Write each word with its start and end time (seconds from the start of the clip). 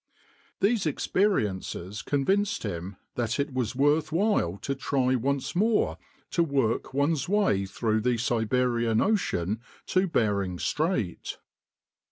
These 0.61 0.87
experiences 0.87 2.01
convinced 2.01 2.63
him 2.63 2.95
that 3.13 3.39
it 3.39 3.53
was 3.53 3.75
worth 3.75 4.11
while 4.11 4.57
to 4.63 4.73
try 4.73 5.13
once 5.13 5.55
more 5.55 5.99
to 6.31 6.41
work 6.41 6.91
one's 6.91 7.29
way 7.29 7.67
through 7.67 8.01
the 8.01 8.17
Siberian 8.17 8.99
ocean 8.99 9.61
to 9.85 10.07
Bering 10.07 10.57
Strait. 10.57 11.37